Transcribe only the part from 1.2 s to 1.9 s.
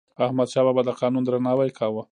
درناوی